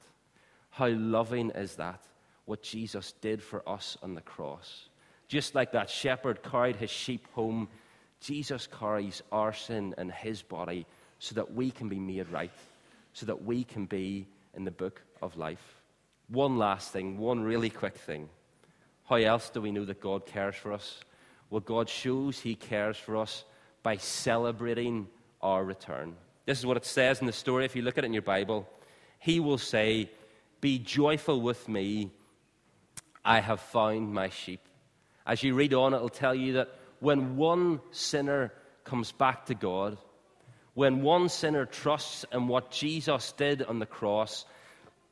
How 0.70 0.90
loving 0.90 1.50
is 1.52 1.78
that? 1.78 2.04
What 2.44 2.62
Jesus 2.62 3.14
did 3.22 3.42
for 3.42 3.68
us 3.68 3.98
on 4.04 4.16
the 4.16 4.22
cross. 4.22 4.90
Just 5.30 5.56
like 5.56 5.72
that 5.72 5.90
shepherd 5.90 6.44
carried 6.44 6.76
his 6.76 6.90
sheep 6.90 7.26
home, 7.32 7.70
Jesus 8.20 8.68
carries 8.68 9.24
our 9.32 9.54
sin 9.54 9.96
in 9.98 10.10
his 10.10 10.42
body 10.42 10.86
so 11.20 11.36
that 11.36 11.54
we 11.54 11.72
can 11.72 11.88
be 11.88 12.00
made 12.00 12.30
right, 12.30 12.52
so 13.14 13.26
that 13.28 13.46
we 13.46 13.64
can 13.64 13.86
be 13.86 14.28
in 14.56 14.66
the 14.66 14.72
book 14.72 15.02
of 15.22 15.38
life. 15.38 15.82
One 16.28 16.58
last 16.58 16.92
thing, 16.92 17.18
one 17.18 17.42
really 17.42 17.70
quick 17.70 17.96
thing. 17.96 18.28
How 19.12 19.18
else 19.18 19.50
do 19.50 19.60
we 19.60 19.74
know 19.74 19.84
that 19.84 20.00
God 20.00 20.26
cares 20.26 20.56
for 20.56 20.72
us? 20.72 21.02
Well, 21.50 21.60
God 21.60 21.90
shows 21.90 22.40
he 22.40 22.56
cares 22.56 22.96
for 22.96 23.18
us 23.18 23.44
by 23.84 23.98
celebrating 23.98 25.10
our 25.42 25.66
return. 25.66 26.16
This 26.46 26.60
is 26.60 26.66
what 26.66 26.78
it 26.78 26.86
says 26.86 27.20
in 27.20 27.28
the 27.28 27.34
story. 27.34 27.66
If 27.66 27.76
you 27.76 27.82
look 27.82 27.98
at 27.98 28.06
it 28.06 28.08
in 28.08 28.14
your 28.14 28.22
Bible, 28.22 28.70
he 29.20 29.42
will 29.42 29.58
say, 29.58 30.10
Be 30.62 30.80
joyful 30.80 31.42
with 31.42 31.68
me, 31.68 32.10
I 33.26 33.42
have 33.42 33.60
found 33.60 34.14
my 34.14 34.30
sheep. 34.30 34.62
As 35.26 35.44
you 35.44 35.56
read 35.56 35.74
on, 35.74 35.94
it'll 35.94 36.08
tell 36.08 36.34
you 36.34 36.54
that 36.54 36.70
when 37.02 37.36
one 37.36 37.82
sinner 37.92 38.54
comes 38.86 39.12
back 39.12 39.48
to 39.48 39.56
God, 39.56 39.98
when 40.74 41.02
one 41.02 41.28
sinner 41.28 41.66
trusts 41.66 42.24
in 42.32 42.48
what 42.48 42.72
Jesus 42.72 43.34
did 43.34 43.62
on 43.62 43.80
the 43.80 43.86
cross, 43.86 44.46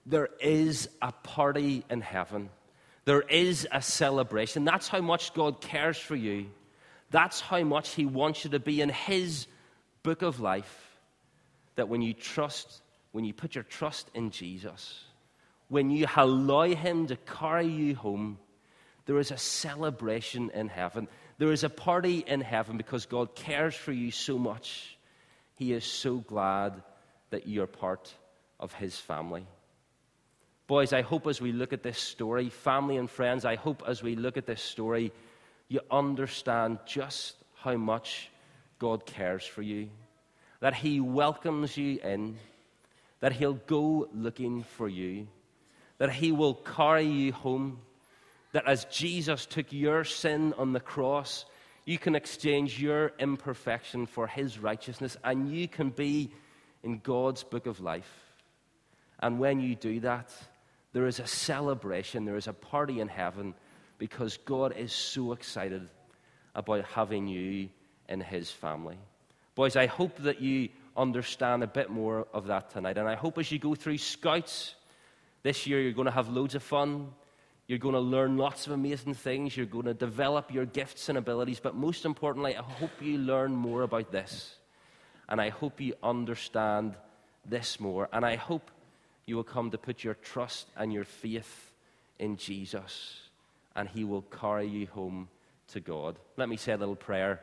there 0.06 0.30
is 0.40 0.88
a 1.02 1.12
party 1.12 1.84
in 1.90 2.00
heaven. 2.00 2.50
There 3.10 3.22
is 3.22 3.68
a 3.72 3.82
celebration. 3.82 4.66
That's 4.66 4.88
how 4.88 5.02
much 5.02 5.34
God 5.34 5.62
cares 5.62 5.98
for 5.98 6.16
you. 6.16 6.46
That's 7.10 7.42
how 7.42 7.64
much 7.64 7.96
He 7.96 8.06
wants 8.06 8.44
you 8.44 8.52
to 8.52 8.60
be 8.60 8.82
in 8.82 8.90
His 8.90 9.48
book 10.04 10.22
of 10.22 10.40
life. 10.40 10.96
That 11.74 11.90
when 11.90 12.04
you 12.04 12.14
trust, 12.14 12.84
when 13.12 13.26
you 13.26 13.34
put 13.34 13.56
your 13.56 13.64
trust 13.64 14.12
in 14.14 14.30
Jesus, 14.30 15.06
when 15.70 15.90
you 15.90 16.06
allow 16.16 16.66
Him 16.66 17.08
to 17.08 17.16
carry 17.16 17.66
you 17.66 17.96
home, 17.96 18.38
there 19.08 19.18
is 19.18 19.32
a 19.32 19.38
celebration 19.40 20.52
in 20.54 20.68
heaven. 20.68 21.08
There 21.40 21.52
is 21.52 21.64
a 21.64 21.70
party 21.70 22.24
in 22.28 22.42
heaven 22.42 22.78
because 22.78 23.08
God 23.08 23.34
cares 23.34 23.74
for 23.74 23.92
you 23.92 24.12
so 24.12 24.38
much. 24.38 25.00
He 25.56 25.74
is 25.74 25.84
so 25.84 26.18
glad 26.18 26.84
that 27.32 27.48
you're 27.48 27.66
part 27.66 28.14
of 28.60 28.72
His 28.74 29.00
family. 29.00 29.48
Boys, 30.70 30.94
I 30.94 31.02
hope 31.02 31.26
as 31.26 31.42
we 31.42 31.52
look 31.52 31.74
at 31.74 31.82
this 31.82 31.98
story, 31.98 32.50
family 32.50 32.98
and 32.98 33.10
friends, 33.10 33.44
I 33.44 33.56
hope 33.56 33.82
as 33.88 34.04
we 34.04 34.16
look 34.16 34.38
at 34.38 34.46
this 34.46 34.62
story, 34.62 35.12
you 35.68 35.80
understand 35.90 36.78
just 36.86 37.38
how 37.56 37.76
much 37.76 38.30
God 38.78 39.04
cares 39.08 39.44
for 39.44 39.64
you, 39.64 39.90
that 40.60 40.76
He 40.76 41.00
welcomes 41.00 41.76
you 41.76 42.00
in, 42.04 42.38
that 43.20 43.34
He'll 43.34 43.56
go 43.66 44.10
looking 44.14 44.62
for 44.62 44.88
you, 44.88 45.28
that 45.98 46.12
He 46.12 46.32
will 46.32 46.54
carry 46.54 47.08
you 47.08 47.34
home, 47.34 47.80
that 48.52 48.68
as 48.68 48.86
Jesus 48.86 49.48
took 49.48 49.74
your 49.74 50.04
sin 50.04 50.54
on 50.56 50.74
the 50.74 50.80
cross, 50.80 51.46
you 51.86 51.98
can 51.98 52.14
exchange 52.14 52.80
your 52.80 53.12
imperfection 53.18 54.06
for 54.06 54.28
His 54.28 54.60
righteousness, 54.60 55.18
and 55.24 55.52
you 55.52 55.68
can 55.68 55.90
be 55.90 56.30
in 56.84 57.00
God's 57.00 57.44
book 57.44 57.66
of 57.66 57.80
life. 57.80 58.14
And 59.20 59.40
when 59.40 59.62
you 59.62 59.74
do 59.74 60.02
that, 60.02 60.32
there 60.94 61.08
is 61.08 61.20
a 61.20 61.28
celebration, 61.28 62.26
there 62.26 62.38
is 62.38 62.48
a 62.48 62.54
party 62.54 63.00
in 63.00 63.08
heaven 63.08 63.54
because 63.98 64.38
God 64.38 64.76
is 64.76 64.92
so 64.92 65.34
excited 65.34 65.88
about 66.56 66.86
having 66.86 67.28
you 67.28 67.70
in 68.08 68.22
His 68.22 68.50
family. 68.50 68.98
Boys, 69.56 69.76
I 69.76 69.86
hope 69.86 70.18
that 70.20 70.42
you 70.42 70.70
understand 70.98 71.64
a 71.64 71.68
bit 71.68 71.90
more 71.90 72.28
of 72.34 72.48
that 72.48 72.72
tonight. 72.72 72.98
And 72.98 73.08
I 73.08 73.16
hope 73.16 73.38
as 73.38 73.52
you 73.52 73.60
go 73.60 73.76
through 73.76 73.98
Scouts 73.98 74.76
this 75.44 75.68
year, 75.68 75.80
you're 75.82 75.94
going 75.94 76.06
to 76.06 76.12
have 76.12 76.30
loads 76.30 76.56
of 76.56 76.64
fun. 76.64 77.10
You're 77.68 77.78
going 77.78 77.94
to 77.94 78.02
learn 78.02 78.38
lots 78.38 78.66
of 78.66 78.74
amazing 78.74 79.14
things. 79.14 79.56
You're 79.56 79.66
going 79.66 79.86
to 79.86 79.94
develop 79.94 80.52
your 80.52 80.66
gifts 80.66 81.08
and 81.08 81.18
abilities. 81.18 81.60
But 81.60 81.76
most 81.76 82.04
importantly, 82.04 82.58
I 82.58 82.64
hope 82.64 82.92
you 83.00 83.18
learn 83.18 83.56
more 83.56 83.84
about 83.84 84.12
this. 84.12 84.56
And 85.28 85.40
I 85.40 85.50
hope 85.50 85.80
you 85.80 85.94
understand 86.02 86.96
this 87.46 87.80
more. 87.80 88.10
And 88.12 88.26
I 88.26 88.36
hope 88.36 88.72
you 89.30 89.36
will 89.36 89.44
come 89.44 89.70
to 89.70 89.78
put 89.78 90.04
your 90.04 90.16
trust 90.16 90.68
and 90.76 90.92
your 90.92 91.06
faith 91.06 91.72
in 92.18 92.36
Jesus 92.36 93.22
and 93.76 93.88
He 93.88 94.04
will 94.04 94.24
carry 94.24 94.68
you 94.68 94.88
home 94.88 95.30
to 95.70 95.80
God. 95.80 96.18
Let 96.36 96.50
me 96.50 96.58
say 96.58 96.74
a 96.74 96.78
little 96.78 96.96
prayer 96.96 97.40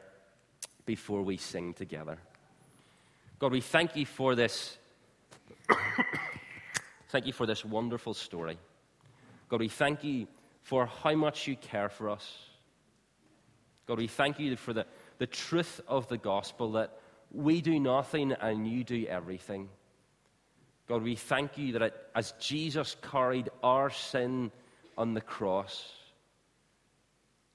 before 0.85 1.23
we 1.23 1.37
sing 1.37 1.73
together. 1.73 2.19
God, 3.39 3.53
we 3.53 3.61
thank 3.61 3.95
you 3.97 4.05
for 4.05 4.35
this. 4.35 4.77
thank 7.11 7.27
you 7.27 7.33
for 7.33 7.47
this 7.47 7.65
wonderful 7.65 8.15
story. 8.15 8.59
God, 9.49 9.61
we 9.61 9.69
thank 9.69 10.03
you 10.03 10.27
for 10.63 10.87
how 10.87 11.15
much 11.15 11.47
you 11.47 11.55
care 11.55 11.89
for 11.89 12.11
us. 12.11 12.39
God, 13.87 13.99
we 13.99 14.09
thank 14.09 14.41
you 14.41 14.57
for 14.57 14.73
the, 14.73 14.87
the 15.19 15.27
truth 15.27 15.81
of 15.87 16.09
the 16.09 16.19
gospel 16.19 16.73
that 16.73 16.99
we 17.31 17.61
do 17.61 17.79
nothing 17.79 18.33
and 18.33 18.67
you 18.67 18.83
do 18.83 19.07
everything. 19.07 19.69
God, 20.89 21.03
we 21.03 21.17
thank 21.17 21.59
you 21.59 21.73
that 21.73 21.95
as 22.15 22.33
Jesus 22.39 22.97
carried 23.11 23.51
our 23.63 23.91
sin 23.91 24.53
on 24.97 25.15
the 25.15 25.21
cross, 25.21 25.93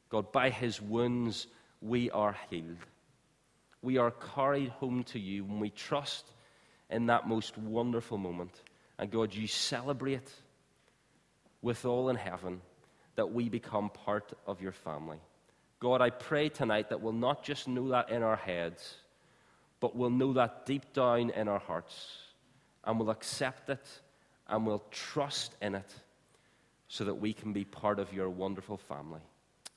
God, 0.10 0.32
by 0.32 0.50
his 0.50 0.82
wounds, 0.82 1.48
we 1.82 2.12
are 2.12 2.36
healed. 2.50 2.78
We 3.82 3.98
are 3.98 4.12
carried 4.12 4.70
home 4.70 5.04
to 5.06 5.20
you 5.20 5.46
when 5.46 5.60
we 5.60 5.70
trust 5.70 6.26
in 6.90 7.06
that 7.08 7.28
most 7.28 7.58
wonderful 7.58 8.18
moment. 8.18 8.62
And 9.00 9.10
God, 9.10 9.34
you 9.34 9.48
celebrate 9.48 10.30
with 11.62 11.86
all 11.86 12.10
in 12.10 12.18
heaven 12.18 12.62
that 13.16 13.32
we 13.32 13.50
become 13.50 13.90
part 13.90 14.34
of 14.46 14.62
your 14.62 14.72
family. 14.74 15.18
God, 15.80 16.02
I 16.02 16.10
pray 16.10 16.50
tonight 16.50 16.90
that 16.90 17.02
we'll 17.02 17.14
not 17.14 17.44
just 17.44 17.68
know 17.68 17.90
that 17.90 18.12
in 18.12 18.22
our 18.22 18.36
heads, 18.36 18.96
but 19.80 19.96
we'll 19.96 20.10
know 20.12 20.34
that 20.34 20.66
deep 20.66 20.94
down 20.94 21.32
in 21.32 21.48
our 21.48 21.60
hearts, 21.60 22.18
and 22.84 23.00
we'll 23.00 23.10
accept 23.10 23.70
it, 23.70 23.86
and 24.48 24.66
we'll 24.66 24.84
trust 24.92 25.56
in 25.62 25.76
it 25.76 25.94
so 26.88 27.04
that 27.06 27.14
we 27.14 27.34
can 27.34 27.54
be 27.54 27.64
part 27.64 28.00
of 28.00 28.12
your 28.14 28.30
wonderful 28.30 28.78
family. 28.78 29.22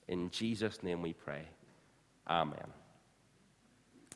In 0.08 0.30
Jesus' 0.30 0.82
name 0.82 1.00
we 1.02 1.12
pray. 1.12 1.42
Amen. 2.28 2.66